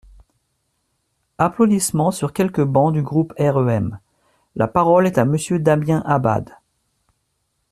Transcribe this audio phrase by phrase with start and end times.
[1.37, 3.99] (Applaudissements sur quelques bancs du groupe REM.)
[4.55, 6.57] La parole est à Monsieur Damien Abad.